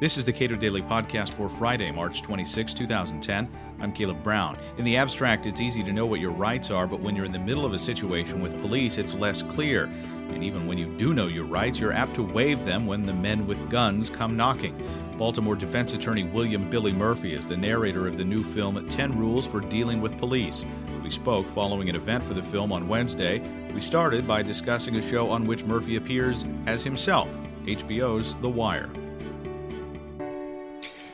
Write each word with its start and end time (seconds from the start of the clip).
This 0.00 0.16
is 0.16 0.24
the 0.24 0.32
Cato 0.32 0.54
Daily 0.54 0.80
Podcast 0.80 1.28
for 1.28 1.50
Friday, 1.50 1.90
March 1.90 2.22
26, 2.22 2.72
2010. 2.72 3.46
I'm 3.80 3.92
Caleb 3.92 4.22
Brown. 4.22 4.56
In 4.78 4.84
the 4.86 4.96
abstract, 4.96 5.46
it's 5.46 5.60
easy 5.60 5.82
to 5.82 5.92
know 5.92 6.06
what 6.06 6.20
your 6.20 6.30
rights 6.30 6.70
are, 6.70 6.86
but 6.86 7.00
when 7.00 7.14
you're 7.14 7.26
in 7.26 7.32
the 7.32 7.38
middle 7.38 7.66
of 7.66 7.74
a 7.74 7.78
situation 7.78 8.40
with 8.40 8.58
police, 8.62 8.96
it's 8.96 9.12
less 9.12 9.42
clear. 9.42 9.90
And 10.30 10.42
even 10.42 10.66
when 10.66 10.78
you 10.78 10.86
do 10.96 11.12
know 11.12 11.26
your 11.26 11.44
rights, 11.44 11.78
you're 11.78 11.92
apt 11.92 12.14
to 12.14 12.22
waive 12.22 12.64
them 12.64 12.86
when 12.86 13.04
the 13.04 13.12
men 13.12 13.46
with 13.46 13.68
guns 13.68 14.08
come 14.08 14.38
knocking. 14.38 14.74
Baltimore 15.18 15.54
defense 15.54 15.92
attorney 15.92 16.24
William 16.24 16.70
Billy 16.70 16.92
Murphy 16.92 17.34
is 17.34 17.46
the 17.46 17.58
narrator 17.58 18.06
of 18.06 18.16
the 18.16 18.24
new 18.24 18.42
film 18.42 18.88
10 18.88 19.18
Rules 19.18 19.46
for 19.46 19.60
Dealing 19.60 20.00
with 20.00 20.16
Police. 20.16 20.64
We 21.04 21.10
spoke 21.10 21.46
following 21.50 21.90
an 21.90 21.96
event 21.96 22.24
for 22.24 22.32
the 22.32 22.42
film 22.42 22.72
on 22.72 22.88
Wednesday. 22.88 23.42
We 23.74 23.82
started 23.82 24.26
by 24.26 24.44
discussing 24.44 24.96
a 24.96 25.06
show 25.06 25.28
on 25.28 25.44
which 25.44 25.64
Murphy 25.64 25.96
appears 25.96 26.46
as 26.64 26.82
himself 26.82 27.28
HBO's 27.66 28.36
The 28.36 28.48
Wire. 28.48 28.88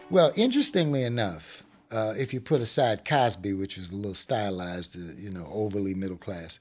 Well, 0.09 0.33
interestingly 0.37 1.03
enough, 1.03 1.65
uh, 1.91 2.15
if 2.17 2.33
you 2.33 2.41
put 2.41 2.61
aside 2.61 3.05
Cosby, 3.05 3.53
which 3.55 3.77
was 3.77 3.91
a 3.91 3.97
little 3.97 4.15
stylized, 4.15 4.97
uh, 4.97 5.15
you 5.17 5.31
know, 5.31 5.49
overly 5.53 5.95
middle 5.95 6.17
class, 6.17 6.61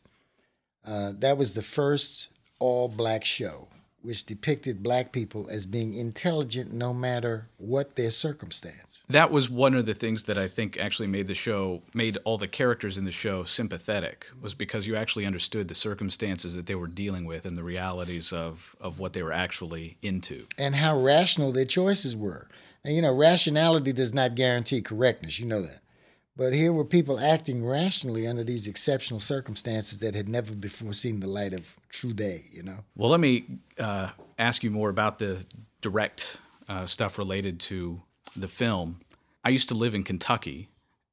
uh, 0.85 1.13
that 1.19 1.37
was 1.37 1.53
the 1.53 1.61
first 1.61 2.29
all 2.59 2.87
black 2.87 3.23
show 3.23 3.67
which 4.05 4.23
depicted 4.23 4.83
black 4.83 5.11
people 5.11 5.49
as 5.49 5.65
being 5.65 5.95
intelligent 5.95 6.71
no 6.71 6.93
matter 6.93 7.49
what 7.57 7.95
their 7.95 8.11
circumstance. 8.11 8.99
That 9.09 9.31
was 9.31 9.49
one 9.49 9.73
of 9.73 9.87
the 9.87 9.95
things 9.95 10.23
that 10.23 10.37
I 10.37 10.47
think 10.47 10.77
actually 10.77 11.07
made 11.07 11.27
the 11.27 11.33
show, 11.33 11.81
made 11.93 12.19
all 12.23 12.37
the 12.37 12.47
characters 12.47 12.99
in 12.99 13.05
the 13.05 13.11
show 13.11 13.43
sympathetic, 13.43 14.27
was 14.39 14.53
because 14.53 14.85
you 14.85 14.95
actually 14.95 15.25
understood 15.25 15.67
the 15.67 15.75
circumstances 15.75 16.55
that 16.55 16.67
they 16.67 16.75
were 16.75 16.87
dealing 16.87 17.25
with 17.25 17.45
and 17.45 17.57
the 17.57 17.63
realities 17.63 18.31
of, 18.31 18.75
of 18.79 18.99
what 18.99 19.13
they 19.13 19.23
were 19.23 19.33
actually 19.33 19.97
into. 20.03 20.45
And 20.57 20.75
how 20.75 20.99
rational 20.99 21.51
their 21.51 21.65
choices 21.65 22.15
were. 22.15 22.47
And 22.85 22.95
you 22.95 23.01
know, 23.01 23.13
rationality 23.13 23.91
does 23.91 24.13
not 24.13 24.35
guarantee 24.35 24.81
correctness. 24.81 25.39
You 25.39 25.47
know 25.47 25.61
that. 25.61 25.81
But 26.37 26.53
here 26.53 26.71
were 26.71 26.85
people 26.85 27.19
acting 27.19 27.65
rationally 27.65 28.27
under 28.27 28.43
these 28.43 28.67
exceptional 28.67 29.19
circumstances 29.19 29.99
that 29.99 30.15
had 30.15 30.29
never 30.29 30.53
before 30.53 30.93
seen 30.93 31.19
the 31.19 31.27
light 31.27 31.53
of 31.53 31.73
true 31.89 32.13
day, 32.13 32.43
you 32.51 32.61
know? 32.61 32.79
Well, 32.95 33.09
let 33.09 33.21
me 33.21 33.45
uh, 33.79 34.09
ask 34.37 34.63
you 34.63 34.69
more 34.69 34.89
about 34.89 35.17
the 35.17 35.45
direct 35.81 36.37
uh, 36.67 36.85
stuff 36.85 37.17
related 37.17 37.59
to 37.61 38.01
the 38.35 38.49
film. 38.49 38.99
I 39.43 39.49
used 39.49 39.69
to 39.69 39.75
live 39.75 39.95
in 39.95 40.03
Kentucky, 40.03 40.67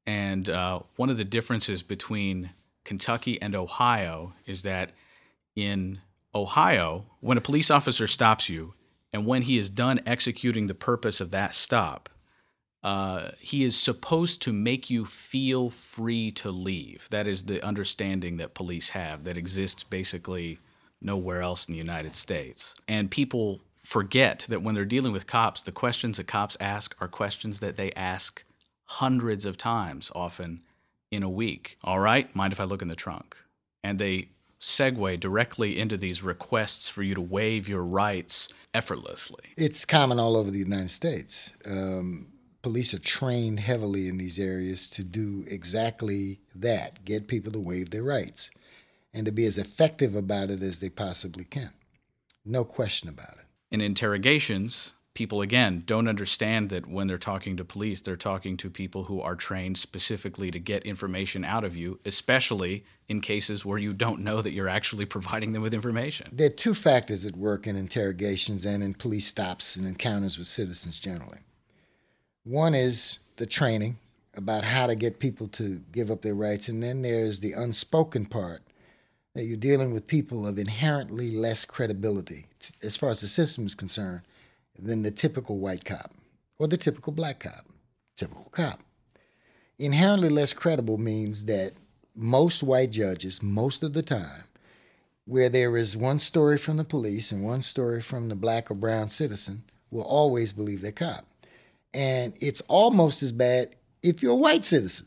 and 0.06 0.50
uh, 0.50 0.80
one 0.96 1.08
of 1.08 1.18
the 1.18 1.24
differences 1.24 1.82
between 1.82 2.50
Kentucky 2.84 3.40
and 3.40 3.54
Ohio 3.54 4.34
is 4.44 4.62
that 4.64 4.90
in 5.54 6.00
Ohio, 6.34 7.04
when 7.20 7.38
a 7.38 7.42
police 7.42 7.70
officer 7.70 8.08
stops 8.08 8.48
you, 8.48 8.74
and 9.12 9.26
when 9.26 9.42
he 9.42 9.58
is 9.58 9.70
done 9.70 10.00
executing 10.06 10.66
the 10.66 10.74
purpose 10.74 11.20
of 11.20 11.30
that 11.30 11.54
stop, 11.54 12.08
uh, 12.82 13.30
he 13.38 13.62
is 13.62 13.76
supposed 13.76 14.42
to 14.42 14.52
make 14.52 14.90
you 14.90 15.04
feel 15.04 15.70
free 15.70 16.32
to 16.32 16.50
leave. 16.50 17.08
That 17.10 17.26
is 17.26 17.44
the 17.44 17.64
understanding 17.64 18.38
that 18.38 18.54
police 18.54 18.90
have 18.90 19.24
that 19.24 19.36
exists 19.36 19.84
basically 19.84 20.58
nowhere 21.00 21.42
else 21.42 21.66
in 21.66 21.72
the 21.72 21.78
United 21.78 22.14
States. 22.14 22.74
And 22.88 23.10
people 23.10 23.60
forget 23.84 24.46
that 24.48 24.62
when 24.62 24.74
they're 24.74 24.84
dealing 24.84 25.12
with 25.12 25.26
cops, 25.26 25.62
the 25.62 25.72
questions 25.72 26.16
that 26.16 26.26
cops 26.26 26.56
ask 26.60 26.94
are 27.00 27.08
questions 27.08 27.60
that 27.60 27.76
they 27.76 27.92
ask 27.92 28.44
hundreds 28.84 29.44
of 29.44 29.56
times, 29.56 30.10
often 30.14 30.62
in 31.10 31.22
a 31.22 31.30
week. 31.30 31.78
All 31.84 32.00
right, 32.00 32.34
mind 32.34 32.52
if 32.52 32.60
I 32.60 32.64
look 32.64 32.82
in 32.82 32.88
the 32.88 32.96
trunk? 32.96 33.36
And 33.84 33.98
they 33.98 34.28
segue 34.62 35.18
directly 35.18 35.78
into 35.78 35.96
these 35.96 36.22
requests 36.22 36.88
for 36.88 37.02
you 37.02 37.14
to 37.14 37.20
waive 37.20 37.68
your 37.68 37.82
rights 37.82 38.48
effortlessly. 38.72 39.44
It's 39.56 39.84
common 39.84 40.20
all 40.20 40.36
over 40.36 40.50
the 40.50 40.60
United 40.60 40.90
States. 40.90 41.52
Um, 41.66 42.28
police 42.62 42.94
are 42.94 43.00
trained 43.00 43.58
heavily 43.58 44.06
in 44.06 44.18
these 44.18 44.38
areas 44.38 44.86
to 44.88 45.02
do 45.02 45.44
exactly 45.48 46.40
that 46.54 47.04
get 47.04 47.26
people 47.26 47.50
to 47.52 47.58
waive 47.58 47.90
their 47.90 48.04
rights 48.04 48.50
and 49.12 49.26
to 49.26 49.32
be 49.32 49.44
as 49.44 49.58
effective 49.58 50.14
about 50.14 50.48
it 50.48 50.62
as 50.62 50.78
they 50.78 50.88
possibly 50.88 51.44
can. 51.44 51.72
No 52.44 52.64
question 52.64 53.08
about 53.08 53.34
it. 53.38 53.46
In 53.70 53.80
interrogations, 53.80 54.94
people 55.14 55.42
again 55.42 55.82
don't 55.86 56.08
understand 56.08 56.70
that 56.70 56.86
when 56.86 57.06
they're 57.06 57.18
talking 57.18 57.56
to 57.56 57.64
police, 57.64 58.00
they're 58.00 58.16
talking 58.16 58.56
to 58.56 58.70
people 58.70 59.04
who 59.04 59.20
are 59.20 59.34
trained 59.34 59.76
specifically 59.76 60.50
to 60.50 60.58
get 60.58 60.84
information 60.84 61.44
out 61.44 61.64
of 61.64 61.76
you, 61.76 62.00
especially 62.04 62.84
in 63.08 63.20
cases 63.20 63.64
where 63.64 63.78
you 63.78 63.92
don't 63.92 64.20
know 64.20 64.40
that 64.40 64.52
you're 64.52 64.68
actually 64.68 65.04
providing 65.16 65.52
them 65.52 65.62
with 65.62 65.74
information. 65.74 66.28
There 66.32 66.46
are 66.46 66.50
two 66.50 66.74
factors 66.74 67.26
at 67.26 67.36
work 67.36 67.66
in 67.66 67.76
interrogations 67.76 68.64
and 68.64 68.82
in 68.82 68.94
police 68.94 69.26
stops 69.26 69.76
and 69.76 69.86
encounters 69.86 70.38
with 70.38 70.46
citizens 70.46 70.98
generally. 70.98 71.40
One 72.44 72.74
is 72.74 73.18
the 73.36 73.46
training 73.46 73.98
about 74.34 74.64
how 74.64 74.86
to 74.86 74.94
get 74.94 75.20
people 75.20 75.46
to 75.46 75.82
give 75.92 76.10
up 76.10 76.22
their 76.22 76.34
rights, 76.34 76.68
and 76.68 76.82
then 76.82 77.02
there's 77.02 77.40
the 77.40 77.52
unspoken 77.52 78.26
part 78.26 78.62
that 79.34 79.44
you're 79.44 79.56
dealing 79.56 79.92
with 79.92 80.06
people 80.06 80.46
of 80.46 80.58
inherently 80.58 81.30
less 81.30 81.64
credibility, 81.64 82.46
as 82.82 82.96
far 82.96 83.10
as 83.10 83.20
the 83.20 83.26
system 83.26 83.66
is 83.66 83.74
concerned, 83.74 84.22
than 84.78 85.02
the 85.02 85.10
typical 85.10 85.58
white 85.58 85.84
cop 85.84 86.12
or 86.58 86.68
the 86.68 86.76
typical 86.76 87.12
black 87.12 87.40
cop, 87.40 87.66
typical 88.16 88.48
cop. 88.50 88.80
Inherently 89.78 90.28
less 90.28 90.52
credible 90.52 90.98
means 90.98 91.46
that 91.46 91.72
most 92.14 92.62
white 92.62 92.90
judges, 92.90 93.42
most 93.42 93.82
of 93.82 93.94
the 93.94 94.02
time, 94.02 94.44
where 95.24 95.48
there 95.48 95.76
is 95.76 95.96
one 95.96 96.18
story 96.18 96.58
from 96.58 96.76
the 96.76 96.84
police 96.84 97.32
and 97.32 97.44
one 97.44 97.62
story 97.62 98.00
from 98.00 98.28
the 98.28 98.34
black 98.34 98.70
or 98.70 98.74
brown 98.74 99.08
citizen, 99.08 99.64
will 99.90 100.02
always 100.02 100.52
believe 100.52 100.82
the 100.82 100.92
cop. 100.92 101.26
And 101.94 102.34
it's 102.40 102.60
almost 102.62 103.22
as 103.22 103.32
bad 103.32 103.74
if 104.02 104.22
you're 104.22 104.32
a 104.32 104.36
white 104.36 104.64
citizen. 104.64 105.06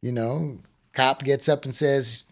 You 0.00 0.12
know, 0.12 0.58
cop 0.92 1.22
gets 1.24 1.48
up 1.48 1.64
and 1.64 1.74
says, 1.74 2.24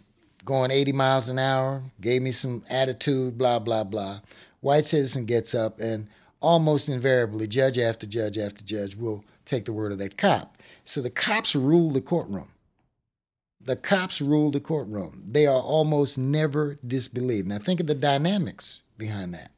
going 0.44 0.70
80 0.70 0.92
miles 0.92 1.28
an 1.28 1.38
hour, 1.38 1.82
gave 2.00 2.22
me 2.22 2.32
some 2.32 2.64
attitude, 2.68 3.38
blah, 3.38 3.58
blah, 3.58 3.84
blah. 3.84 4.20
White 4.60 4.84
citizen 4.84 5.26
gets 5.26 5.54
up 5.54 5.80
and 5.80 6.08
almost 6.42 6.88
invariably, 6.88 7.46
judge 7.46 7.78
after 7.78 8.06
judge 8.06 8.36
after 8.36 8.64
judge 8.64 8.94
will 8.96 9.24
take 9.44 9.64
the 9.64 9.72
word 9.72 9.92
of 9.92 9.98
that 9.98 10.18
cop. 10.18 10.58
So 10.84 11.00
the 11.00 11.10
cops 11.10 11.54
rule 11.54 11.90
the 11.90 12.00
courtroom. 12.00 12.48
The 13.64 13.76
cops 13.76 14.20
rule 14.20 14.50
the 14.50 14.60
courtroom. 14.60 15.22
They 15.30 15.46
are 15.46 15.60
almost 15.60 16.18
never 16.18 16.78
disbelieved. 16.86 17.46
Now 17.46 17.58
think 17.58 17.80
of 17.80 17.86
the 17.86 17.94
dynamics 17.94 18.82
behind 18.98 19.32
that. 19.34 19.52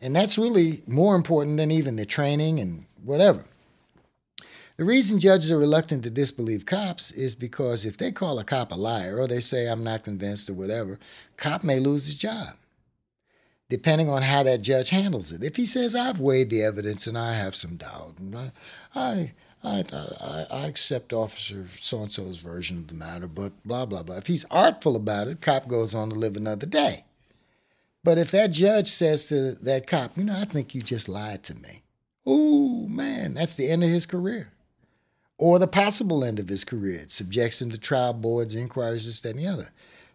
And 0.00 0.14
that's 0.14 0.36
really 0.36 0.82
more 0.86 1.14
important 1.14 1.56
than 1.56 1.70
even 1.70 1.96
the 1.96 2.04
training 2.04 2.58
and 2.58 2.86
whatever. 3.02 3.44
The 4.76 4.84
reason 4.84 5.20
judges 5.20 5.52
are 5.52 5.58
reluctant 5.58 6.02
to 6.04 6.10
disbelieve 6.10 6.66
cops 6.66 7.10
is 7.12 7.34
because 7.34 7.84
if 7.84 7.96
they 7.96 8.10
call 8.10 8.38
a 8.38 8.44
cop 8.44 8.72
a 8.72 8.74
liar 8.74 9.18
or 9.18 9.28
they 9.28 9.40
say, 9.40 9.66
I'm 9.66 9.84
not 9.84 10.02
convinced 10.02 10.50
or 10.50 10.54
whatever, 10.54 10.98
cop 11.36 11.62
may 11.62 11.78
lose 11.78 12.06
his 12.06 12.14
job, 12.14 12.56
depending 13.72 14.10
on 14.10 14.20
how 14.20 14.42
that 14.42 14.60
judge 14.60 14.90
handles 14.90 15.32
it. 15.32 15.42
If 15.42 15.56
he 15.56 15.64
says, 15.64 15.96
I've 15.96 16.20
weighed 16.20 16.50
the 16.50 16.62
evidence 16.62 17.06
and 17.06 17.16
I 17.16 17.32
have 17.32 17.54
some 17.54 17.76
doubt, 17.76 18.16
and 18.18 18.36
I, 18.36 18.52
I, 18.94 19.32
I, 19.64 19.84
I, 20.20 20.46
I 20.50 20.66
accept 20.66 21.14
Officer 21.14 21.64
so 21.80 22.02
and 22.02 22.12
so's 22.12 22.36
version 22.36 22.76
of 22.76 22.88
the 22.88 22.94
matter, 22.94 23.26
but 23.26 23.52
blah, 23.64 23.86
blah, 23.86 24.02
blah. 24.02 24.18
If 24.18 24.26
he's 24.26 24.44
artful 24.50 24.94
about 24.94 25.28
it, 25.28 25.40
cop 25.40 25.68
goes 25.68 25.94
on 25.94 26.10
to 26.10 26.14
live 26.14 26.36
another 26.36 26.66
day. 26.66 27.06
But 28.04 28.18
if 28.18 28.30
that 28.32 28.48
judge 28.48 28.88
says 28.88 29.28
to 29.28 29.52
that 29.52 29.86
cop, 29.86 30.18
you 30.18 30.24
know, 30.24 30.38
I 30.38 30.44
think 30.44 30.74
you 30.74 30.82
just 30.82 31.08
lied 31.08 31.42
to 31.44 31.54
me, 31.54 31.80
oh 32.26 32.86
man, 32.88 33.32
that's 33.32 33.54
the 33.54 33.70
end 33.70 33.82
of 33.82 33.88
his 33.88 34.04
career 34.04 34.52
or 35.38 35.58
the 35.58 35.66
possible 35.66 36.26
end 36.26 36.38
of 36.38 36.50
his 36.50 36.62
career. 36.62 37.00
It 37.00 37.10
subjects 37.10 37.62
him 37.62 37.70
to 37.70 37.78
trial 37.78 38.12
boards, 38.12 38.54
inquiries, 38.54 39.06
this, 39.06 39.20
that, 39.20 39.30
and 39.30 39.38
the 39.38 39.46
other. 39.46 39.70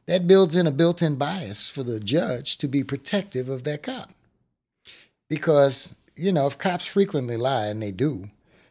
That 0.08 0.28
builds 0.28 0.56
in 0.56 0.66
a 0.66 0.72
built 0.72 1.02
in 1.02 1.18
bias 1.18 1.68
for 1.68 1.84
the 1.84 2.00
judge 2.00 2.58
to 2.60 2.68
be 2.68 2.84
protective 2.84 3.50
of 3.50 3.64
that 3.66 3.84
cop. 3.84 4.12
Because, 5.30 5.94
you 6.16 6.32
know, 6.32 6.48
if 6.48 6.58
cops 6.58 6.86
frequently 6.86 7.36
lie, 7.36 7.66
and 7.68 7.82
they 7.82 7.92
do, 7.92 8.30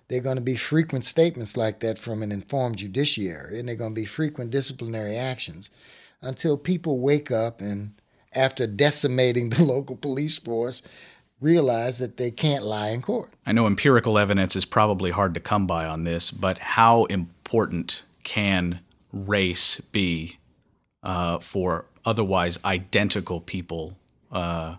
they're 0.08 0.22
going 0.22 0.36
to 0.36 0.42
be 0.42 0.56
frequent 0.56 1.04
statements 1.04 1.56
like 1.56 1.80
that 1.80 1.98
from 1.98 2.22
an 2.22 2.32
informed 2.32 2.78
judiciary, 2.78 3.58
and 3.58 3.68
they're 3.68 3.76
going 3.76 3.94
to 3.94 4.00
be 4.00 4.06
frequent 4.06 4.50
disciplinary 4.50 5.16
actions 5.16 5.68
until 6.22 6.56
people 6.56 7.00
wake 7.00 7.30
up 7.30 7.60
and, 7.60 7.92
after 8.32 8.66
decimating 8.66 9.50
the 9.50 9.62
local 9.62 9.96
police 9.96 10.38
force, 10.38 10.80
realize 11.38 11.98
that 11.98 12.16
they 12.16 12.30
can't 12.30 12.64
lie 12.64 12.88
in 12.88 13.02
court. 13.02 13.30
I 13.44 13.52
know 13.52 13.66
empirical 13.66 14.16
evidence 14.16 14.56
is 14.56 14.64
probably 14.64 15.10
hard 15.10 15.34
to 15.34 15.40
come 15.40 15.66
by 15.66 15.84
on 15.86 16.04
this, 16.04 16.30
but 16.30 16.56
how 16.56 17.04
important 17.04 18.04
can 18.22 18.80
race 19.12 19.80
be 19.92 20.38
uh, 21.06 21.38
for 21.38 21.86
otherwise 22.04 22.58
identical 22.64 23.40
people 23.40 23.96
uh, 24.32 24.74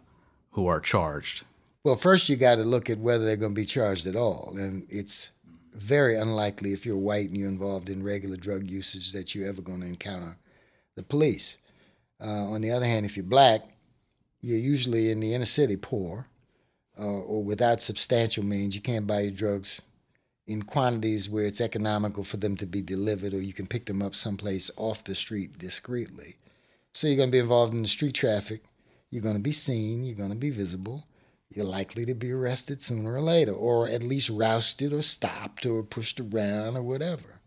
who 0.51 0.67
are 0.67 0.81
charged? 0.81 1.45
Well, 1.85 1.95
first 1.95 2.27
you 2.27 2.35
got 2.35 2.55
to 2.55 2.63
look 2.63 2.89
at 2.89 2.99
whether 2.99 3.23
they're 3.23 3.37
going 3.37 3.55
to 3.55 3.61
be 3.61 3.65
charged 3.65 4.05
at 4.05 4.17
all, 4.17 4.53
and 4.57 4.85
it's 4.89 5.31
very 5.73 6.17
unlikely 6.17 6.73
if 6.73 6.85
you're 6.85 6.97
white 6.97 7.29
and 7.29 7.37
you're 7.37 7.47
involved 7.47 7.89
in 7.89 8.03
regular 8.03 8.35
drug 8.35 8.69
usage 8.69 9.13
that 9.13 9.33
you're 9.33 9.47
ever 9.47 9.61
going 9.61 9.79
to 9.79 9.87
encounter 9.87 10.37
the 10.95 11.03
police. 11.03 11.57
Uh, 12.21 12.51
on 12.51 12.61
the 12.61 12.71
other 12.71 12.85
hand, 12.85 13.05
if 13.05 13.15
you're 13.15 13.23
black, 13.23 13.61
you're 14.41 14.59
usually 14.59 15.11
in 15.11 15.21
the 15.21 15.33
inner 15.33 15.45
city 15.45 15.77
poor 15.77 16.27
uh, 16.99 17.05
or 17.05 17.41
without 17.41 17.81
substantial 17.81 18.43
means. 18.43 18.75
You 18.75 18.81
can't 18.81 19.07
buy 19.07 19.21
your 19.21 19.31
drugs 19.31 19.81
in 20.47 20.61
quantities 20.61 21.29
where 21.29 21.45
it's 21.45 21.59
economical 21.59 22.23
for 22.23 22.37
them 22.37 22.55
to 22.55 22.65
be 22.65 22.81
delivered, 22.81 23.33
or 23.33 23.41
you 23.41 23.53
can 23.53 23.67
pick 23.67 23.85
them 23.85 24.01
up 24.01 24.15
someplace 24.15 24.71
off 24.77 25.03
the 25.03 25.13
street 25.13 25.57
discreetly. 25.57 26.37
So 26.93 27.07
you're 27.07 27.17
going 27.17 27.29
to 27.29 27.35
be 27.35 27.39
involved 27.39 27.73
in 27.73 27.81
the 27.81 27.87
street 27.87 28.15
traffic. 28.15 28.63
You're 29.11 29.23
going 29.23 29.35
to 29.35 29.41
be 29.41 29.51
seen. 29.51 30.05
You're 30.05 30.15
going 30.15 30.31
to 30.31 30.37
be 30.37 30.49
visible. 30.49 31.05
You're 31.49 31.65
likely 31.65 32.05
to 32.05 32.15
be 32.15 32.31
arrested 32.31 32.81
sooner 32.81 33.13
or 33.13 33.21
later, 33.21 33.51
or 33.51 33.87
at 33.87 34.03
least 34.03 34.29
rousted 34.29 34.93
or 34.93 35.01
stopped 35.01 35.65
or 35.65 35.83
pushed 35.83 36.19
around 36.19 36.77
or 36.77 36.83
whatever. 36.83 37.41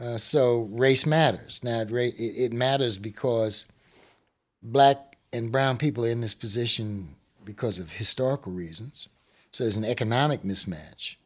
Uh, 0.00 0.18
so 0.18 0.68
race 0.72 1.06
matters. 1.06 1.62
Now, 1.62 1.80
it, 1.80 1.90
it 2.18 2.52
matters 2.52 2.98
because 2.98 3.66
black 4.62 5.18
and 5.32 5.52
brown 5.52 5.76
people 5.76 6.04
are 6.04 6.10
in 6.10 6.20
this 6.20 6.34
position 6.34 7.16
because 7.44 7.78
of 7.78 7.92
historical 7.92 8.52
reasons. 8.52 9.08
So 9.50 9.64
there's 9.64 9.76
an 9.76 9.84
economic 9.84 10.42
mismatch. 10.42 11.16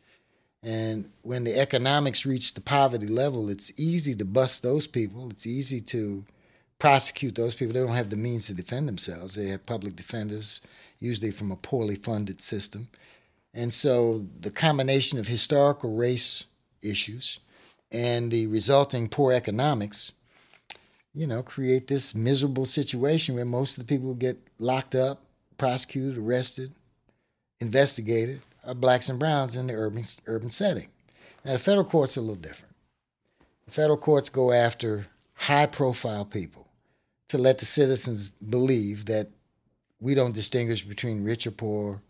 And 0.63 1.11
when 1.23 1.45
the 1.45 1.59
economics 1.59 2.27
reach 2.27 2.55
the 2.55 2.61
poverty 2.61 3.07
level, 3.07 3.49
it's 3.49 3.73
easy 3.79 4.15
to 4.15 4.25
bust 4.25 4.63
those 4.63 4.87
people. 4.87 5.31
It's 5.31 5.47
easy 5.47 5.81
to 5.83 6.25
prosecute 6.79 7.35
those 7.35 7.55
people. 7.55 7.75
They 7.75 7.81
don't 7.81 7.97
have 7.97 8.11
the 8.11 8.17
means 8.17 8.47
to 8.47 8.55
defend 8.55 8.89
themselves. 8.89 9.35
They 9.35 9.49
have 9.49 9.67
public 9.67 9.95
defenders, 9.97 10.61
usually 10.99 11.31
from 11.31 11.53
a 11.53 11.57
poorly 11.57 11.95
funded 11.95 12.41
system. 12.41 12.89
And 13.55 13.73
so 13.73 14.27
the 14.41 14.51
combination 14.51 15.19
of 15.19 15.29
historical 15.29 15.95
race 15.95 16.45
issues 16.83 17.39
and 17.91 18.31
the 18.31 18.47
resulting 18.49 19.09
poor 19.09 19.33
economics, 19.33 20.13
you 21.15 21.27
know, 21.27 21.43
create 21.43 21.87
this 21.87 22.15
miserable 22.15 22.67
situation 22.67 23.35
where 23.35 23.45
most 23.45 23.79
of 23.79 23.87
the 23.87 23.93
people 23.93 24.15
get 24.15 24.37
locked 24.59 24.95
up, 24.95 25.23
prosecuted, 25.57 26.19
arrested, 26.19 26.73
investigated 27.61 28.43
are 28.69 28.75
blacks 28.75 29.09
and 29.09 29.19
browns 29.19 29.57
in 29.57 29.67
the 29.67 29.75
urban 29.75 30.05
urban 30.27 30.51
setting. 30.51 30.89
Now 31.45 31.53
the 31.53 31.59
federal 31.59 31.85
courts 31.85 32.17
are 32.17 32.21
a 32.21 32.23
little 32.23 32.37
different. 32.37 32.75
The 33.65 33.73
federal 33.73 33.97
courts 33.97 34.29
go 34.29 34.53
after 34.53 35.07
high 35.35 35.67
profile 35.67 36.25
people 36.25 36.69
to 37.29 37.39
let 37.39 37.59
the 37.59 37.65
citizens 37.65 38.29
believe 38.29 39.07
that 39.07 39.29
we 40.01 40.15
don't 40.15 40.35
distinguish 40.35 40.85
between 40.85 41.25
rich 41.25 41.47
or 41.47 41.51
poor, 41.51 42.03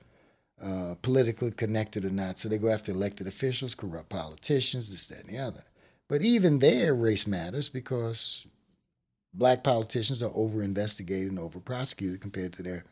uh, 0.63 0.97
politically 1.03 1.51
connected 1.53 2.05
or 2.05 2.11
not. 2.11 2.39
So 2.39 2.49
they 2.49 2.59
go 2.59 2.69
after 2.69 2.93
elected 2.93 3.27
officials, 3.27 3.75
corrupt 3.75 4.09
politicians, 4.09 4.91
this, 4.91 5.07
that, 5.07 5.25
and 5.25 5.31
the 5.31 5.39
other. 5.39 5.65
But 6.09 6.23
even 6.23 6.59
there, 6.59 6.95
race 6.95 7.27
matters 7.27 7.69
because 7.69 8.47
black 9.33 9.63
politicians 9.63 10.23
are 10.23 10.31
over 10.35 10.63
investigated 10.63 11.31
and 11.31 11.39
over 11.39 11.61
prosecuted 11.61 12.21
compared 12.21 12.53
to 12.55 12.63
their 12.63 12.85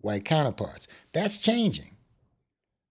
white 0.00 0.24
counterparts. 0.24 0.88
That's 1.12 1.38
changing 1.38 1.96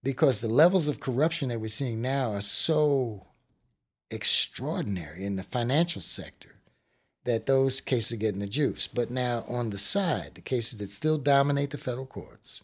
because 0.03 0.41
the 0.41 0.47
levels 0.47 0.87
of 0.87 0.99
corruption 0.99 1.49
that 1.49 1.61
we're 1.61 1.67
seeing 1.67 2.01
now 2.01 2.33
are 2.33 2.41
so 2.41 3.27
extraordinary 4.09 5.25
in 5.25 5.35
the 5.35 5.43
financial 5.43 6.01
sector 6.01 6.55
that 7.23 7.45
those 7.45 7.81
cases 7.81 8.13
are 8.13 8.21
getting 8.21 8.39
the 8.39 8.47
juice. 8.47 8.87
But 8.87 9.11
now 9.11 9.45
on 9.47 9.69
the 9.69 9.77
side, 9.77 10.31
the 10.35 10.41
cases 10.41 10.79
that 10.79 10.89
still 10.89 11.17
dominate 11.17 11.69
the 11.69 11.77
federal 11.77 12.07
courts 12.07 12.63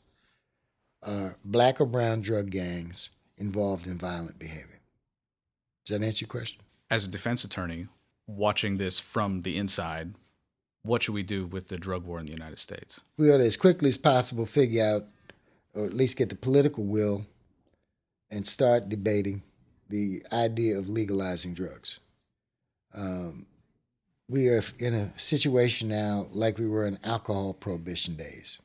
are 1.03 1.37
black 1.45 1.79
or 1.79 1.85
brown 1.85 2.21
drug 2.21 2.49
gangs 2.49 3.11
involved 3.37 3.85
in 3.85 3.97
violent 3.97 4.39
behavior. 4.39 4.79
Does 5.85 5.97
that 5.97 6.05
answer 6.05 6.25
your 6.25 6.29
question? 6.29 6.61
As 6.89 7.05
a 7.05 7.09
defense 7.09 7.43
attorney, 7.43 7.87
watching 8.25 8.77
this 8.77 8.99
from 8.99 9.43
the 9.43 9.57
inside, 9.57 10.15
what 10.83 11.03
should 11.03 11.13
we 11.13 11.23
do 11.23 11.45
with 11.45 11.67
the 11.67 11.77
drug 11.77 12.03
war 12.03 12.19
in 12.19 12.25
the 12.25 12.31
United 12.31 12.59
States? 12.59 13.01
We 13.17 13.31
ought 13.31 13.37
to, 13.37 13.45
as 13.45 13.57
quickly 13.57 13.89
as 13.89 13.97
possible, 13.97 14.45
figure 14.45 14.83
out, 14.83 15.05
or 15.77 15.85
at 15.85 15.93
least 15.93 16.17
get 16.17 16.29
the 16.29 16.35
political 16.35 16.83
will 16.83 17.25
and 18.31 18.47
start 18.47 18.89
debating 18.89 19.43
the 19.89 20.23
idea 20.33 20.77
of 20.77 20.89
legalizing 20.89 21.53
drugs. 21.53 21.99
Um, 22.95 23.45
we 24.27 24.47
are 24.49 24.63
in 24.79 24.95
a 24.95 25.13
situation 25.17 25.87
now 25.87 26.27
like 26.31 26.57
we 26.57 26.67
were 26.67 26.87
in 26.87 26.97
alcohol 27.03 27.53
prohibition 27.53 28.15
days. 28.15 28.59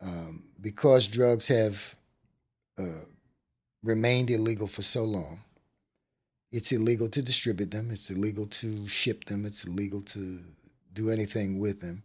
Um, 0.00 0.44
because 0.60 1.06
drugs 1.06 1.46
have 1.48 1.94
uh, 2.78 3.04
remained 3.82 4.30
illegal 4.30 4.66
for 4.66 4.82
so 4.82 5.04
long, 5.04 5.40
it's 6.50 6.72
illegal 6.72 7.08
to 7.10 7.22
distribute 7.22 7.70
them, 7.70 7.90
it's 7.90 8.10
illegal 8.10 8.46
to 8.46 8.88
ship 8.88 9.24
them, 9.26 9.44
it's 9.44 9.64
illegal 9.64 10.00
to 10.02 10.40
do 10.94 11.10
anything 11.10 11.58
with 11.58 11.80
them. 11.80 12.02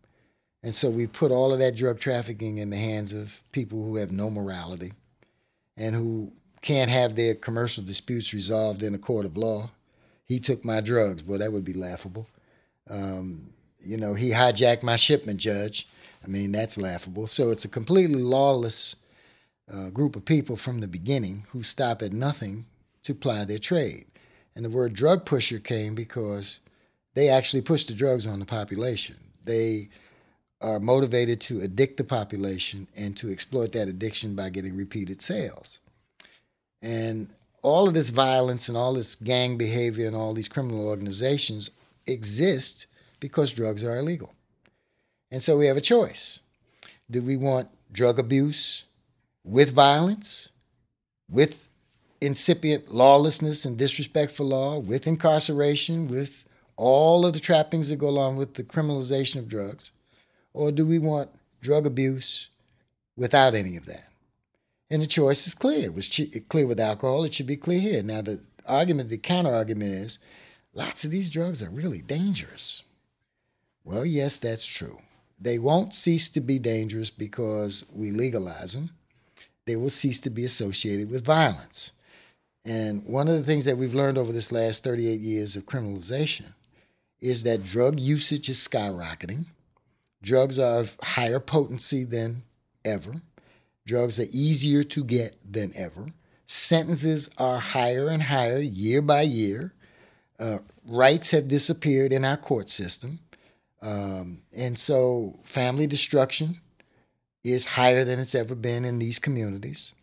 And 0.67 0.75
so 0.75 0.89
we 0.89 1.07
put 1.07 1.31
all 1.31 1.53
of 1.53 1.59
that 1.59 1.77
drug 1.77 1.97
trafficking 1.97 2.57
in 2.57 2.71
the 2.71 2.77
hands 2.77 3.13
of 3.13 3.41
people 3.53 3.81
who 3.81 3.95
have 3.95 4.11
no 4.11 4.29
morality 4.29 4.91
and 5.77 5.95
who 5.95 6.33
can't 6.61 6.91
have 6.91 7.15
their 7.15 7.35
commercial 7.35 7.85
disputes 7.85 8.33
resolved 8.33 8.83
in 8.83 8.93
a 8.93 8.97
court 8.97 9.25
of 9.25 9.37
law 9.37 9.71
he 10.25 10.41
took 10.41 10.65
my 10.65 10.81
drugs. 10.81 11.23
Well, 11.23 11.39
that 11.39 11.53
would 11.53 11.63
be 11.63 11.71
laughable. 11.71 12.27
Um, 12.89 13.53
you 13.79 13.95
know, 13.95 14.13
he 14.13 14.31
hijacked 14.31 14.83
my 14.83 14.97
shipment, 14.97 15.39
Judge. 15.39 15.87
I 16.21 16.27
mean, 16.27 16.51
that's 16.51 16.77
laughable. 16.77 17.27
So 17.27 17.49
it's 17.49 17.63
a 17.63 17.69
completely 17.69 18.21
lawless 18.21 18.97
uh, 19.71 19.89
group 19.89 20.17
of 20.17 20.25
people 20.25 20.57
from 20.57 20.81
the 20.81 20.87
beginning 20.89 21.45
who 21.51 21.63
stop 21.63 22.01
at 22.01 22.11
nothing 22.11 22.65
to 23.03 23.15
ply 23.15 23.45
their 23.45 23.57
trade. 23.57 24.05
And 24.53 24.65
the 24.65 24.69
word 24.69 24.93
drug 24.93 25.25
pusher 25.25 25.59
came 25.59 25.95
because 25.95 26.59
they 27.13 27.29
actually 27.29 27.61
push 27.61 27.85
the 27.85 27.93
drugs 27.93 28.27
on 28.27 28.39
the 28.39 28.45
population. 28.45 29.15
They 29.45 29.87
are 30.61 30.79
motivated 30.79 31.39
to 31.39 31.61
addict 31.61 31.97
the 31.97 32.03
population 32.03 32.87
and 32.95 33.15
to 33.17 33.31
exploit 33.31 33.71
that 33.73 33.87
addiction 33.87 34.35
by 34.35 34.49
getting 34.49 34.75
repeated 34.75 35.21
sales. 35.21 35.79
And 36.81 37.29
all 37.61 37.87
of 37.87 37.93
this 37.93 38.09
violence 38.09 38.67
and 38.67 38.77
all 38.77 38.93
this 38.93 39.15
gang 39.15 39.57
behavior 39.57 40.07
and 40.07 40.15
all 40.15 40.33
these 40.33 40.47
criminal 40.47 40.87
organizations 40.87 41.71
exist 42.05 42.87
because 43.19 43.51
drugs 43.51 43.83
are 43.83 43.97
illegal. 43.97 44.33
And 45.31 45.43
so 45.43 45.57
we 45.57 45.67
have 45.67 45.77
a 45.77 45.81
choice. 45.81 46.39
Do 47.09 47.21
we 47.21 47.37
want 47.37 47.69
drug 47.91 48.19
abuse 48.19 48.85
with 49.43 49.73
violence, 49.73 50.49
with 51.29 51.69
incipient 52.21 52.89
lawlessness 52.89 53.65
and 53.65 53.77
disrespect 53.77 54.31
for 54.31 54.43
law, 54.43 54.77
with 54.77 55.07
incarceration, 55.07 56.07
with 56.07 56.45
all 56.75 57.25
of 57.25 57.33
the 57.33 57.39
trappings 57.39 57.89
that 57.89 57.97
go 57.97 58.09
along 58.09 58.37
with 58.37 58.55
the 58.55 58.63
criminalization 58.63 59.37
of 59.37 59.47
drugs? 59.47 59.91
Or 60.57 60.71
do 60.71 60.87
we 60.87 60.97
want 60.97 61.29
drug 61.61 61.85
abuse 61.85 62.47
without 63.15 63.53
any 63.53 63.77
of 63.77 63.85
that? 63.85 64.05
And 64.89 65.03
the 65.03 65.07
choice 65.07 65.45
is 65.45 65.53
clear. 65.53 65.85
It 65.85 65.93
was 65.93 66.09
clear 66.49 66.65
with 66.65 66.79
alcohol. 66.79 67.23
It 67.23 67.35
should 67.35 67.45
be 67.45 67.57
clear 67.57 67.79
here. 67.79 68.01
Now, 68.01 68.23
the 68.23 68.39
argument, 68.65 69.11
the 69.11 69.19
counter 69.19 69.53
argument 69.53 69.91
is 69.91 70.17
lots 70.73 71.03
of 71.03 71.11
these 71.11 71.29
drugs 71.29 71.61
are 71.61 71.69
really 71.69 72.01
dangerous. 72.01 72.81
Well, 73.83 74.03
yes, 74.03 74.39
that's 74.39 74.65
true. 74.65 74.97
They 75.39 75.59
won't 75.59 75.93
cease 75.93 76.27
to 76.29 76.41
be 76.41 76.57
dangerous 76.57 77.11
because 77.11 77.85
we 77.93 78.09
legalize 78.09 78.73
them. 78.73 78.89
They 79.67 79.75
will 79.75 79.91
cease 79.91 80.19
to 80.21 80.31
be 80.31 80.43
associated 80.43 81.11
with 81.11 81.23
violence. 81.23 81.91
And 82.65 83.05
one 83.05 83.27
of 83.27 83.35
the 83.35 83.43
things 83.43 83.65
that 83.65 83.77
we've 83.77 83.93
learned 83.93 84.17
over 84.17 84.31
this 84.31 84.51
last 84.51 84.83
38 84.83 85.19
years 85.19 85.55
of 85.55 85.67
criminalization 85.67 86.55
is 87.21 87.43
that 87.43 87.63
drug 87.63 87.99
usage 87.99 88.49
is 88.49 88.57
skyrocketing. 88.57 89.45
Drugs 90.21 90.59
are 90.59 90.79
of 90.79 90.97
higher 91.01 91.39
potency 91.39 92.03
than 92.03 92.43
ever. 92.83 93.21
Drugs 93.85 94.19
are 94.19 94.27
easier 94.31 94.83
to 94.83 95.03
get 95.03 95.37
than 95.49 95.71
ever. 95.75 96.07
Sentences 96.45 97.29
are 97.37 97.59
higher 97.59 98.07
and 98.07 98.23
higher 98.23 98.59
year 98.59 99.01
by 99.01 99.21
year. 99.21 99.73
Uh, 100.39 100.59
rights 100.85 101.31
have 101.31 101.47
disappeared 101.47 102.11
in 102.11 102.23
our 102.23 102.37
court 102.37 102.69
system. 102.69 103.19
Um, 103.81 104.43
and 104.53 104.77
so 104.77 105.39
family 105.43 105.87
destruction 105.87 106.61
is 107.43 107.65
higher 107.65 108.03
than 108.03 108.19
it's 108.19 108.35
ever 108.35 108.55
been 108.55 108.85
in 108.85 108.99
these 108.99 109.19
communities. 109.19 109.93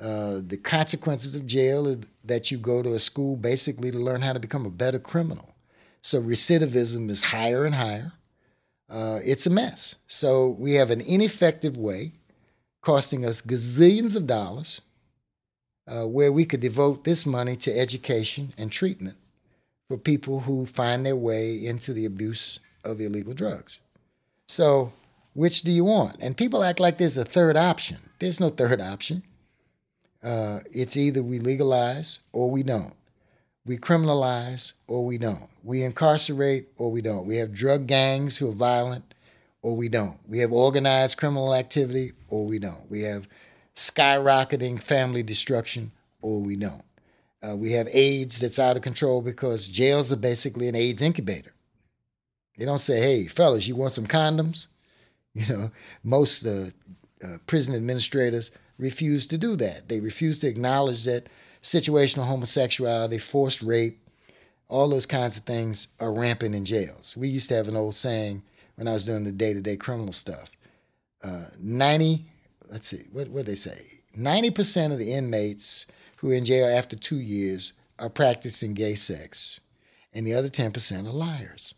Uh, 0.00 0.40
the 0.44 0.56
consequences 0.56 1.36
of 1.36 1.46
jail 1.46 1.86
is 1.86 1.98
that 2.24 2.50
you 2.50 2.58
go 2.58 2.82
to 2.82 2.94
a 2.94 2.98
school 2.98 3.36
basically 3.36 3.90
to 3.90 3.98
learn 3.98 4.22
how 4.22 4.32
to 4.32 4.40
become 4.40 4.66
a 4.66 4.70
better 4.70 4.98
criminal. 4.98 5.54
So 6.02 6.20
recidivism 6.20 7.08
is 7.08 7.22
higher 7.22 7.64
and 7.64 7.76
higher. 7.76 8.12
Uh, 8.88 9.20
it's 9.24 9.46
a 9.46 9.50
mess. 9.50 9.96
So 10.06 10.48
we 10.58 10.74
have 10.74 10.90
an 10.90 11.00
ineffective 11.00 11.76
way 11.76 12.12
costing 12.82 13.24
us 13.24 13.40
gazillions 13.40 14.14
of 14.14 14.26
dollars, 14.26 14.80
uh, 15.88 16.06
where 16.06 16.30
we 16.30 16.44
could 16.44 16.60
devote 16.60 17.04
this 17.04 17.24
money 17.24 17.56
to 17.56 17.76
education 17.76 18.52
and 18.58 18.70
treatment 18.70 19.16
for 19.88 19.96
people 19.96 20.40
who 20.40 20.66
find 20.66 21.04
their 21.04 21.16
way 21.16 21.54
into 21.54 21.92
the 21.92 22.04
abuse 22.04 22.60
of 22.84 23.00
illegal 23.00 23.34
drugs. 23.34 23.78
So, 24.48 24.92
which 25.32 25.62
do 25.62 25.70
you 25.70 25.84
want? 25.84 26.16
And 26.20 26.36
people 26.36 26.62
act 26.62 26.78
like 26.78 26.98
there's 26.98 27.18
a 27.18 27.24
third 27.24 27.56
option. 27.56 27.98
There's 28.18 28.40
no 28.40 28.50
third 28.50 28.80
option. 28.80 29.22
Uh, 30.22 30.60
it's 30.70 30.96
either 30.96 31.22
we 31.22 31.38
legalize 31.38 32.20
or 32.32 32.50
we 32.50 32.62
don't. 32.62 32.94
We 33.66 33.78
criminalize 33.78 34.74
or 34.86 35.04
we 35.04 35.16
don't. 35.16 35.48
We 35.62 35.82
incarcerate 35.82 36.68
or 36.76 36.90
we 36.90 37.00
don't. 37.00 37.26
We 37.26 37.36
have 37.36 37.54
drug 37.54 37.86
gangs 37.86 38.36
who 38.36 38.48
are 38.50 38.52
violent 38.52 39.14
or 39.62 39.74
we 39.74 39.88
don't. 39.88 40.18
We 40.28 40.40
have 40.40 40.52
organized 40.52 41.16
criminal 41.16 41.54
activity 41.54 42.12
or 42.28 42.44
we 42.44 42.58
don't. 42.58 42.90
We 42.90 43.02
have 43.02 43.26
skyrocketing 43.74 44.82
family 44.82 45.22
destruction 45.22 45.92
or 46.20 46.42
we 46.42 46.56
don't. 46.56 46.84
Uh, 47.42 47.56
we 47.56 47.72
have 47.72 47.88
AIDS 47.92 48.40
that's 48.40 48.58
out 48.58 48.76
of 48.76 48.82
control 48.82 49.22
because 49.22 49.68
jails 49.68 50.12
are 50.12 50.16
basically 50.16 50.68
an 50.68 50.74
AIDS 50.74 51.02
incubator. 51.02 51.52
They 52.58 52.64
don't 52.64 52.78
say, 52.78 53.00
hey, 53.00 53.26
fellas, 53.26 53.66
you 53.66 53.76
want 53.76 53.92
some 53.92 54.06
condoms? 54.06 54.66
You 55.36 55.52
know, 55.52 55.70
most 56.04 56.46
uh, 56.46 56.66
uh, 57.24 57.38
prison 57.48 57.74
administrators 57.74 58.52
refuse 58.78 59.26
to 59.26 59.36
do 59.36 59.56
that. 59.56 59.88
They 59.88 59.98
refuse 59.98 60.38
to 60.38 60.46
acknowledge 60.46 61.06
that 61.06 61.26
situational 61.64 62.26
homosexuality, 62.26 63.18
forced 63.18 63.62
rape, 63.62 63.98
all 64.68 64.88
those 64.88 65.06
kinds 65.06 65.36
of 65.36 65.44
things 65.44 65.88
are 65.98 66.12
rampant 66.12 66.54
in 66.54 66.64
jails. 66.64 67.16
We 67.16 67.28
used 67.28 67.48
to 67.48 67.56
have 67.56 67.68
an 67.68 67.76
old 67.76 67.94
saying 67.94 68.42
when 68.76 68.86
I 68.86 68.92
was 68.92 69.04
doing 69.04 69.24
the 69.24 69.32
day 69.32 69.54
to 69.54 69.60
day 69.60 69.76
criminal 69.76 70.12
stuff. 70.12 70.50
Uh, 71.22 71.46
90, 71.58 72.26
let's 72.68 72.86
see, 72.86 73.04
what 73.12 73.28
what 73.28 73.46
they 73.46 73.54
say? 73.54 74.02
90% 74.16 74.92
of 74.92 74.98
the 74.98 75.12
inmates 75.12 75.86
who 76.18 76.30
are 76.30 76.34
in 76.34 76.44
jail 76.44 76.66
after 76.66 76.96
two 76.96 77.18
years 77.18 77.72
are 77.98 78.10
practicing 78.10 78.74
gay 78.74 78.94
sex, 78.94 79.60
and 80.12 80.26
the 80.26 80.34
other 80.34 80.48
10% 80.48 81.06
are 81.06 81.10
liars. 81.10 81.74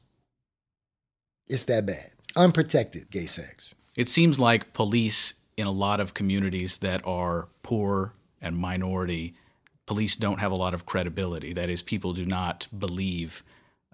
It's 1.48 1.64
that 1.64 1.86
bad. 1.86 2.10
Unprotected 2.34 3.10
gay 3.10 3.26
sex. 3.26 3.74
It 3.96 4.08
seems 4.08 4.40
like 4.40 4.72
police 4.72 5.34
in 5.56 5.66
a 5.66 5.70
lot 5.70 6.00
of 6.00 6.12
communities 6.12 6.78
that 6.78 7.06
are 7.06 7.48
poor 7.62 8.14
and 8.42 8.58
minority, 8.58 9.34
police 9.86 10.16
don't 10.16 10.40
have 10.40 10.52
a 10.52 10.56
lot 10.56 10.74
of 10.74 10.84
credibility. 10.84 11.52
That 11.52 11.70
is, 11.70 11.80
people 11.80 12.12
do 12.12 12.26
not 12.26 12.66
believe 12.76 13.42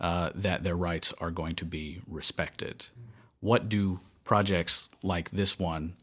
uh, 0.00 0.30
that 0.34 0.62
their 0.62 0.74
rights 0.74 1.12
are 1.20 1.30
going 1.30 1.54
to 1.56 1.64
be 1.64 2.00
respected. 2.08 2.86
What 3.40 3.68
do 3.68 4.00
projects 4.24 4.90
like 5.02 5.30
this 5.30 5.58
one 5.58 5.94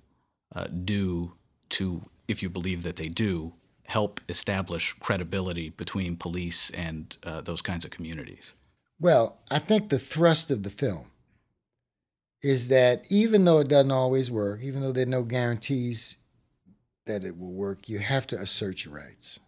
uh, 0.55 0.67
do 0.67 1.33
to, 1.69 2.03
if 2.27 2.41
you 2.41 2.49
believe 2.49 2.83
that 2.83 2.95
they 2.95 3.07
do, 3.07 3.53
help 3.85 4.21
establish 4.29 4.93
credibility 4.93 5.69
between 5.69 6.15
police 6.15 6.69
and 6.71 7.17
uh, 7.23 7.41
those 7.41 7.61
kinds 7.61 7.83
of 7.83 7.91
communities? 7.91 8.53
Well, 8.99 9.39
I 9.49 9.59
think 9.59 9.89
the 9.89 9.99
thrust 9.99 10.51
of 10.51 10.63
the 10.63 10.69
film 10.69 11.11
is 12.41 12.67
that 12.69 13.03
even 13.09 13.45
though 13.45 13.59
it 13.59 13.67
doesn't 13.67 13.91
always 13.91 14.29
work, 14.29 14.61
even 14.61 14.81
though 14.81 14.91
there 14.91 15.03
are 15.03 15.09
no 15.09 15.23
guarantees 15.23 16.17
that 17.05 17.23
it 17.23 17.37
will 17.37 17.51
work, 17.51 17.89
you 17.89 17.99
have 17.99 18.27
to 18.27 18.39
assert 18.39 18.85
your 18.85 18.93
rights 18.93 19.39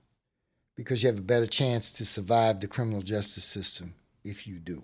because 0.81 1.03
you 1.03 1.07
have 1.07 1.19
a 1.19 1.23
better 1.23 1.45
chance 1.45 1.91
to 1.91 2.03
survive 2.03 2.59
the 2.59 2.67
criminal 2.67 3.03
justice 3.03 3.45
system 3.45 3.93
if 4.23 4.47
you 4.47 4.57
do. 4.57 4.83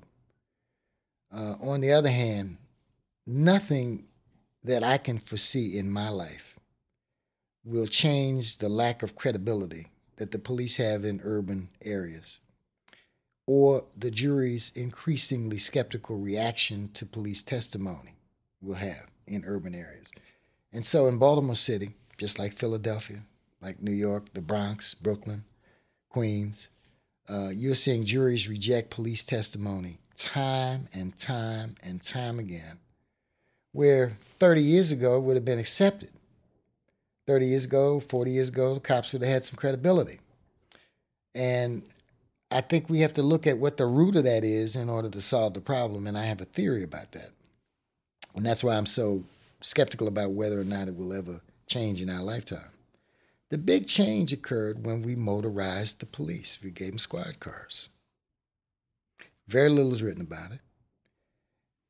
Uh, 1.33 1.55
on 1.61 1.81
the 1.81 1.91
other 1.91 2.11
hand, 2.11 2.57
nothing 3.25 4.05
that 4.63 4.83
I 4.83 4.99
can 4.99 5.17
foresee 5.17 5.77
in 5.77 5.89
my 5.91 6.09
life 6.09 6.59
will 7.65 7.87
change 7.87 8.59
the 8.59 8.69
lack 8.69 9.01
of 9.01 9.15
credibility 9.15 9.87
that 10.17 10.31
the 10.31 10.39
police 10.39 10.77
have 10.77 11.03
in 11.03 11.19
urban 11.23 11.69
areas 11.83 12.39
or 13.47 13.85
the 13.97 14.11
jury's 14.11 14.71
increasingly 14.75 15.57
skeptical 15.57 16.17
reaction 16.17 16.91
to 16.93 17.05
police 17.05 17.41
testimony 17.41 18.13
will 18.61 18.75
have 18.75 19.07
in 19.25 19.43
urban 19.45 19.73
areas. 19.73 20.11
And 20.71 20.85
so 20.85 21.07
in 21.07 21.17
Baltimore 21.17 21.55
City, 21.55 21.95
just 22.17 22.37
like 22.37 22.53
Philadelphia, 22.53 23.21
like 23.61 23.81
New 23.81 23.91
York, 23.91 24.33
the 24.33 24.41
Bronx, 24.41 24.93
Brooklyn, 24.93 25.45
Queens, 26.17 26.69
uh, 27.29 27.49
you're 27.53 27.75
seeing 27.75 28.03
juries 28.03 28.49
reject 28.49 28.89
police 28.89 29.23
testimony 29.23 29.99
time 30.15 30.87
and 30.91 31.15
time 31.15 31.75
and 31.83 32.01
time 32.01 32.39
again, 32.39 32.79
where 33.71 34.17
30 34.39 34.63
years 34.63 34.91
ago 34.91 35.17
it 35.17 35.19
would 35.19 35.35
have 35.35 35.45
been 35.45 35.59
accepted. 35.59 36.09
30 37.27 37.45
years 37.45 37.65
ago, 37.65 37.99
40 37.99 38.31
years 38.31 38.49
ago, 38.49 38.73
the 38.73 38.79
cops 38.79 39.13
would 39.13 39.21
have 39.21 39.31
had 39.31 39.45
some 39.45 39.57
credibility. 39.57 40.17
And 41.35 41.83
I 42.49 42.61
think 42.61 42.89
we 42.89 43.01
have 43.01 43.13
to 43.13 43.21
look 43.21 43.45
at 43.45 43.59
what 43.59 43.77
the 43.77 43.85
root 43.85 44.15
of 44.15 44.23
that 44.23 44.43
is 44.43 44.75
in 44.75 44.89
order 44.89 45.11
to 45.11 45.21
solve 45.21 45.53
the 45.53 45.61
problem. 45.61 46.07
And 46.07 46.17
I 46.17 46.23
have 46.23 46.41
a 46.41 46.45
theory 46.45 46.81
about 46.81 47.11
that. 47.11 47.29
And 48.33 48.43
that's 48.43 48.63
why 48.63 48.73
I'm 48.75 48.87
so 48.87 49.23
skeptical 49.61 50.07
about 50.07 50.31
whether 50.31 50.59
or 50.59 50.63
not 50.63 50.87
it 50.87 50.97
will 50.97 51.13
ever 51.13 51.41
change 51.67 52.01
in 52.01 52.09
our 52.09 52.23
lifetime. 52.23 52.71
The 53.49 53.57
big 53.57 53.87
change 53.87 54.33
occurred 54.33 54.85
when 54.85 55.01
we 55.01 55.15
motorized 55.15 55.99
the 55.99 56.05
police. 56.05 56.59
We 56.61 56.71
gave 56.71 56.89
them 56.89 56.97
squad 56.97 57.39
cars. 57.39 57.89
Very 59.47 59.69
little 59.69 59.93
is 59.93 60.03
written 60.03 60.21
about 60.21 60.51
it. 60.51 60.59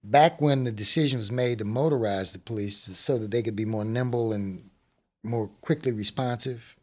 Back 0.03 0.39
when 0.39 0.63
the 0.63 0.71
decision 0.71 1.17
was 1.17 1.31
made 1.31 1.57
to 1.57 1.65
motorize 1.65 2.31
the 2.31 2.39
police 2.39 2.77
so 2.97 3.17
that 3.17 3.31
they 3.31 3.41
could 3.41 3.55
be 3.55 3.65
more 3.65 3.83
nimble 3.83 4.31
and 4.31 4.69
more 5.23 5.47
quickly 5.61 5.91
responsive, 5.91 6.75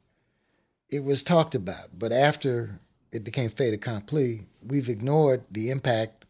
it 0.91 1.05
was 1.05 1.23
talked 1.23 1.55
about. 1.55 1.97
But 1.99 2.13
after 2.13 2.81
it 3.13 3.23
became 3.23 3.51
fait 3.51 3.73
accompli, 3.73 4.49
we've 4.61 4.89
ignored 4.89 5.45
the 5.51 5.71
impact 5.71 6.27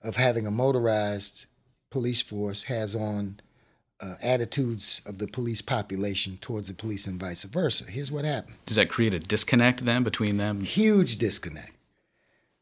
of 0.00 0.16
having 0.16 0.46
a 0.46 0.52
motorized 0.52 1.46
police 1.90 2.22
force 2.22 2.64
has 2.64 2.94
on 2.94 3.40
uh, 4.00 4.14
attitudes 4.22 5.00
of 5.06 5.18
the 5.18 5.26
police 5.26 5.60
population 5.60 6.38
towards 6.40 6.68
the 6.68 6.74
police 6.74 7.06
and 7.06 7.18
vice 7.18 7.44
versa. 7.44 7.84
Here's 7.90 8.12
what 8.12 8.24
happened. 8.24 8.56
Does 8.66 8.76
that 8.76 8.88
create 8.88 9.14
a 9.14 9.18
disconnect 9.18 9.84
then 9.84 10.02
between 10.02 10.36
them? 10.36 10.60
Huge 10.60 11.16
disconnect. 11.18 11.72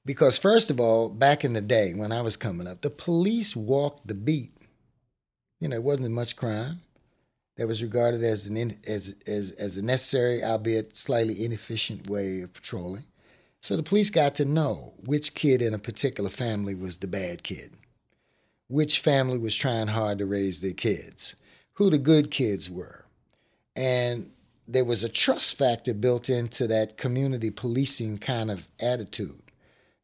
Because, 0.05 0.39
first 0.39 0.71
of 0.71 0.81
all, 0.81 1.09
back 1.09 1.45
in 1.45 1.53
the 1.53 1.61
day 1.61 1.93
when 1.93 2.13
I 2.13 2.23
was 2.23 2.37
coming 2.37 2.69
up, 2.69 2.83
the 2.83 2.91
police 2.91 3.57
walked 3.57 4.07
the 4.07 4.15
beat. 4.15 4.53
You 5.61 5.69
know, 5.69 5.77
it 5.77 5.83
wasn't 5.83 6.11
much 6.11 6.37
crime 6.37 6.81
that 7.57 7.67
was 7.67 7.83
regarded 7.83 8.23
as, 8.23 8.47
an 8.47 8.57
in, 8.57 8.79
as, 8.87 9.17
as, 9.27 9.51
as 9.53 9.77
a 9.77 9.83
necessary, 9.83 10.45
albeit 10.45 10.97
slightly 10.97 11.45
inefficient 11.45 12.09
way 12.09 12.41
of 12.43 12.53
patrolling. 12.53 13.05
So 13.63 13.77
the 13.77 13.83
police 13.83 14.11
got 14.11 14.35
to 14.37 14.45
know 14.45 14.95
which 15.05 15.35
kid 15.35 15.61
in 15.61 15.75
a 15.75 15.79
particular 15.79 16.31
family 16.31 16.75
was 16.75 16.99
the 16.99 17.09
bad 17.09 17.43
kid, 17.43 17.73
which 18.69 19.01
family 19.01 19.39
was 19.39 19.55
trying 19.55 19.89
hard 19.89 20.19
to 20.19 20.27
raise 20.27 20.61
their 20.61 20.73
kids, 20.73 21.37
who 21.75 21.91
the 21.91 21.99
good 21.99 22.31
kids 22.31 22.71
were. 22.71 23.07
And 23.75 24.31
there 24.67 24.85
was 24.85 25.05
a 25.05 25.09
trust 25.09 25.57
factor 25.57 25.95
built 25.95 26.29
into 26.29 26.67
that 26.67 26.97
community 26.97 27.51
policing 27.51 28.19
kind 28.19 28.51
of 28.51 28.69
attitude 28.81 29.43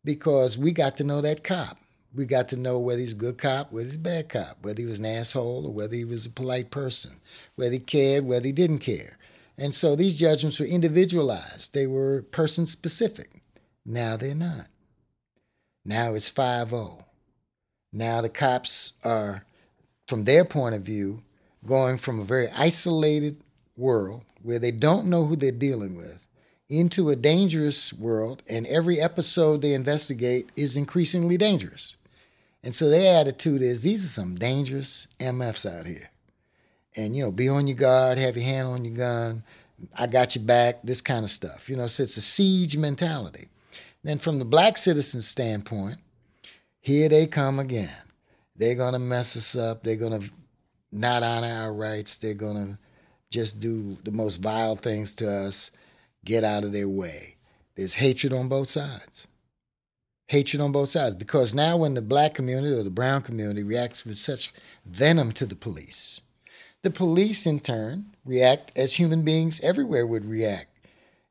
because 0.05 0.57
we 0.57 0.73
got 0.73 0.97
to 0.99 1.05
know 1.05 1.21
that 1.21 1.43
cop. 1.43 1.79
We 2.15 2.27
got 2.27 2.51
to 2.51 2.57
know 2.57 2.79
whether 2.79 3.01
he's 3.01 3.13
a 3.13 3.17
good 3.17 3.39
cop, 3.39 3.73
whether 3.73 3.87
he's 3.87 3.95
a 3.95 3.99
bad 3.99 4.29
cop, 4.29 4.59
whether 4.61 4.81
he 4.81 4.87
was 4.87 4.99
an 4.99 5.07
asshole 5.07 5.67
or 5.67 5.73
whether 5.73 5.95
he 5.95 6.05
was 6.05 6.27
a 6.27 6.31
polite 6.31 6.71
person, 6.71 7.21
whether 7.57 7.73
he 7.73 7.79
cared, 7.79 8.27
whether 8.27 8.47
he 8.47 8.53
didn't 8.53 8.81
care. 8.81 9.17
And 9.57 9.75
so 9.75 9.97
these 9.97 10.17
judgments 10.17 10.61
were 10.61 10.67
individualized, 10.67 11.73
they 11.73 11.87
were 11.87 12.23
person 12.23 12.67
specific. 12.67 13.43
Now 13.85 14.17
they're 14.17 14.35
not. 14.35 14.67
Now 15.85 16.15
it's 16.15 16.29
5 16.29 16.71
0. 16.71 17.05
Now 17.93 18.21
the 18.21 18.29
cops 18.29 18.95
are, 19.05 19.45
from 20.09 20.25
their 20.25 20.45
point 20.45 20.75
of 20.75 20.83
view, 20.83 21.23
going 21.67 21.99
from 21.99 22.19
a 22.19 22.25
very 22.25 22.49
isolated 22.57 23.43
world 23.77 24.23
where 24.43 24.59
they 24.59 24.71
don't 24.71 25.07
know 25.07 25.27
who 25.27 25.37
they're 25.37 25.53
dealing 25.53 25.97
with 25.97 26.27
into 26.69 27.11
a 27.11 27.17
dangerous 27.17 27.93
world, 27.93 28.43
and 28.49 28.67
every 28.67 28.99
episode 28.99 29.61
they 29.61 29.75
investigate 29.75 30.51
is 30.57 30.77
increasingly 30.77 31.37
dangerous. 31.37 31.97
And 32.65 32.75
so 32.75 32.89
their 32.89 33.21
attitude 33.21 33.61
is 33.61 33.83
these 33.83 34.05
are 34.05 34.09
some 34.09 34.37
dangerous 34.37 35.07
MFs 35.21 35.71
out 35.71 35.85
here. 35.85 36.11
And, 36.97 37.15
you 37.17 37.25
know, 37.25 37.31
be 37.31 37.49
on 37.49 37.69
your 37.69 37.77
guard, 37.77 38.19
have 38.19 38.37
your 38.37 38.47
hand 38.47 38.69
on 38.69 38.85
your 38.85 38.95
gun, 38.95 39.43
I 39.97 40.07
got 40.07 40.37
your 40.37 40.45
back, 40.45 40.81
this 40.83 41.01
kind 41.01 41.25
of 41.25 41.31
stuff. 41.31 41.69
You 41.69 41.77
know, 41.77 41.87
so 41.87 42.05
it's 42.05 42.17
a 42.17 42.23
siege 42.23 42.77
mentality. 42.77 43.49
Then, 44.05 44.19
from 44.19 44.39
the 44.39 44.45
black 44.45 44.77
citizen's 44.77 45.29
standpoint, 45.29 45.99
here 46.83 47.09
they 47.09 47.27
come 47.27 47.59
again. 47.59 47.95
They're 48.57 48.75
going 48.75 48.93
to 48.93 48.99
mess 48.99 49.37
us 49.37 49.57
up. 49.57 49.83
They're 49.83 49.97
going 49.97 50.21
to 50.21 50.31
not 50.91 51.23
honor 51.23 51.63
our 51.63 51.73
rights. 51.73 52.17
They're 52.17 52.35
going 52.35 52.57
to 52.57 52.79
just 53.31 53.61
do 53.61 53.97
the 54.05 54.13
most 54.13 54.37
vile 54.37 54.77
things 54.77 55.15
to 55.15 55.31
us, 55.31 55.71
get 56.25 56.45
out 56.45 56.65
of 56.65 56.73
their 56.73 56.89
way. 56.89 57.37
There's 57.77 57.95
hatred 57.95 58.33
on 58.33 58.49
both 58.49 58.69
sides. 58.69 59.27
Hatred 60.29 60.61
on 60.61 60.73
both 60.73 60.91
sides. 60.91 61.15
Because 61.15 61.55
now, 61.55 61.77
when 61.77 61.95
the 61.95 62.03
black 62.03 62.35
community 62.35 62.75
or 62.75 62.83
the 62.83 62.91
brown 62.91 63.23
community 63.23 63.63
reacts 63.63 64.05
with 64.05 64.17
such 64.17 64.53
venom 64.85 65.33
to 65.33 65.47
the 65.47 65.57
police, 65.57 66.21
the 66.83 66.91
police, 66.91 67.47
in 67.47 67.61
turn, 67.61 68.07
react 68.25 68.73
as 68.77 68.95
human 68.95 69.25
beings 69.25 69.61
everywhere 69.61 70.07
would 70.07 70.27
react. 70.27 70.67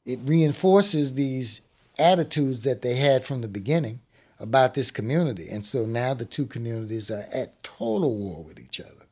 It 0.05 0.19
reinforces 0.23 1.13
these 1.13 1.61
attitudes 1.99 2.63
that 2.63 2.81
they 2.81 2.95
had 2.95 3.25
from 3.25 3.41
the 3.41 3.47
beginning 3.47 3.99
about 4.41 4.73
this 4.73 4.91
community. 4.91 5.47
And 5.49 5.63
so 5.63 5.85
now 5.85 6.13
the 6.13 6.25
two 6.25 6.45
communities 6.45 7.11
are 7.11 7.25
at 7.31 7.63
total 7.63 8.15
war 8.15 8.43
with 8.43 8.59
each 8.59 8.81
other. 8.81 9.05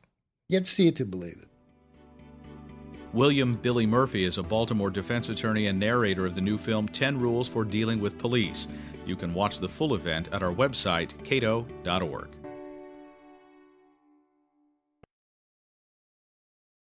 You 0.48 0.56
have 0.56 0.64
to 0.64 0.70
see 0.70 0.88
it 0.88 0.96
to 0.96 1.04
believe 1.04 1.38
it. 1.40 1.48
William 3.12 3.56
Billy 3.56 3.86
Murphy 3.86 4.24
is 4.24 4.38
a 4.38 4.42
Baltimore 4.42 4.90
defense 4.90 5.28
attorney 5.28 5.66
and 5.66 5.78
narrator 5.78 6.26
of 6.26 6.34
the 6.34 6.40
new 6.40 6.58
film 6.58 6.88
10 6.88 7.18
Rules 7.18 7.48
for 7.48 7.64
Dealing 7.64 8.00
with 8.00 8.18
Police. 8.18 8.68
You 9.06 9.16
can 9.16 9.34
watch 9.34 9.58
the 9.58 9.68
full 9.68 9.94
event 9.94 10.28
at 10.32 10.42
our 10.42 10.52
website, 10.52 11.12
cato.org. 11.24 12.39